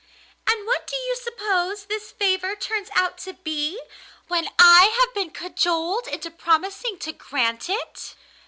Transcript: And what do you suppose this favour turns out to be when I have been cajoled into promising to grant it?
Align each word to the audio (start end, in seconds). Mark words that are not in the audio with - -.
And 0.47 0.65
what 0.65 0.87
do 0.87 0.95
you 0.95 1.15
suppose 1.15 1.85
this 1.85 2.11
favour 2.11 2.55
turns 2.55 2.89
out 2.95 3.19
to 3.19 3.33
be 3.33 3.79
when 4.29 4.49
I 4.57 4.85
have 4.99 5.13
been 5.13 5.29
cajoled 5.29 6.07
into 6.07 6.31
promising 6.31 6.97
to 6.97 7.11
grant 7.11 7.69
it? 7.69 8.15